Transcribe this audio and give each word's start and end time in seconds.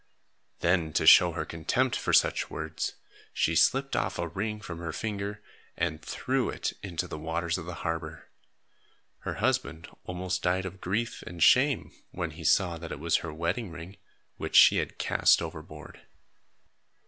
Then, 0.61 0.93
to 0.93 1.05
show 1.05 1.33
her 1.33 1.45
contempt 1.45 1.95
for 1.95 2.11
such 2.11 2.49
words, 2.49 2.95
she 3.31 3.55
slipped 3.55 3.95
off 3.95 4.17
a 4.17 4.27
ring 4.27 4.59
from 4.59 4.79
her 4.79 4.91
finger 4.91 5.43
and 5.77 6.01
threw 6.01 6.49
it 6.49 6.73
into 6.81 7.07
the 7.07 7.19
waters 7.19 7.59
of 7.59 7.67
the 7.67 7.75
harbor. 7.85 8.31
Her 9.19 9.35
husband 9.35 9.87
almost 10.05 10.41
died 10.41 10.65
of 10.65 10.81
grief 10.81 11.21
and 11.27 11.43
shame, 11.43 11.91
when 12.09 12.31
he 12.31 12.43
saw 12.43 12.79
that 12.79 12.91
it 12.91 12.99
was 12.99 13.17
her 13.17 13.31
wedding 13.31 13.69
ring, 13.69 13.97
which 14.37 14.55
she 14.55 14.77
had 14.77 14.97
cast 14.97 15.39
overboard. 15.39 16.01